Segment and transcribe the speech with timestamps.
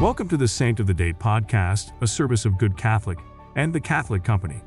[0.00, 3.18] Welcome to the Saint of the Day podcast, a service of Good Catholic
[3.56, 4.62] and the Catholic Company.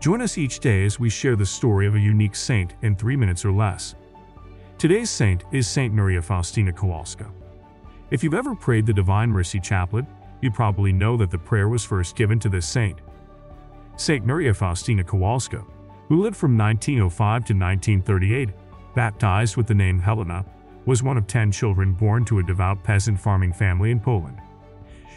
[0.00, 3.14] Join us each day as we share the story of a unique saint in three
[3.14, 3.94] minutes or less.
[4.78, 7.30] Today's saint is Saint Maria Faustina Kowalska.
[8.10, 10.06] If you've ever prayed the Divine Mercy Chaplet,
[10.40, 13.02] you probably know that the prayer was first given to this saint.
[13.96, 15.62] Saint Maria Faustina Kowalska,
[16.08, 18.48] who lived from 1905 to 1938,
[18.94, 20.42] baptized with the name Helena,
[20.86, 24.40] was one of 10 children born to a devout peasant farming family in Poland.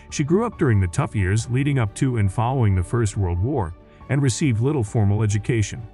[0.10, 3.40] She grew up during the tough years leading up to and following the First World
[3.40, 3.74] War
[4.10, 5.86] and received little formal education.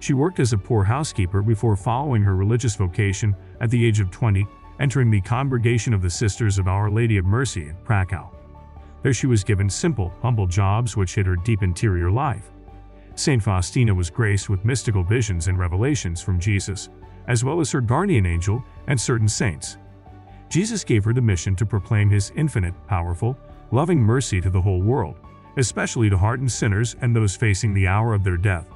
[0.00, 4.10] She worked as a poor housekeeper before following her religious vocation at the age of
[4.10, 4.46] 20,
[4.80, 8.30] entering the Congregation of the Sisters of Our Lady of Mercy in Krakow.
[9.02, 12.50] There she was given simple, humble jobs which hid her deep interior life.
[13.14, 13.42] St.
[13.42, 16.88] Faustina was graced with mystical visions and revelations from Jesus,
[17.28, 19.76] as well as her guardian angel and certain saints.
[20.52, 23.38] Jesus gave her the mission to proclaim his infinite, powerful,
[23.70, 25.16] loving mercy to the whole world,
[25.56, 28.66] especially to hardened sinners and those facing the hour of their death.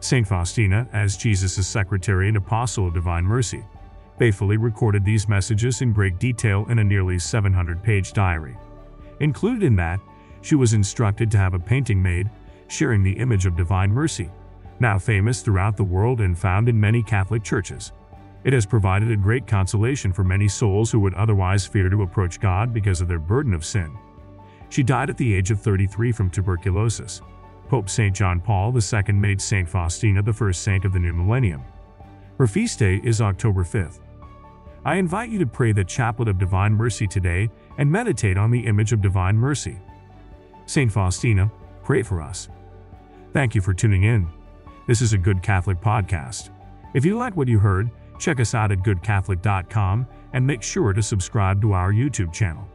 [0.00, 0.26] St.
[0.26, 3.62] Faustina, as Jesus' secretary and apostle of divine mercy,
[4.18, 8.56] faithfully recorded these messages in great detail in a nearly 700 page diary.
[9.20, 10.00] Included in that,
[10.40, 12.30] she was instructed to have a painting made
[12.68, 14.30] sharing the image of divine mercy,
[14.78, 17.92] now famous throughout the world and found in many Catholic churches.
[18.42, 22.40] It has provided a great consolation for many souls who would otherwise fear to approach
[22.40, 23.96] God because of their burden of sin.
[24.70, 27.20] She died at the age of 33 from tuberculosis.
[27.68, 28.14] Pope St.
[28.14, 29.68] John Paul II made St.
[29.68, 31.62] Faustina the first saint of the new millennium.
[32.38, 34.00] Her feast day is October 5th.
[34.84, 38.66] I invite you to pray the Chaplet of Divine Mercy today and meditate on the
[38.66, 39.78] image of Divine Mercy.
[40.64, 40.90] St.
[40.90, 41.50] Faustina,
[41.82, 42.48] pray for us.
[43.34, 44.26] Thank you for tuning in.
[44.86, 46.50] This is a Good Catholic podcast.
[46.94, 51.02] If you like what you heard, check us out at goodcatholic.com and make sure to
[51.02, 52.68] subscribe to our YouTube channel.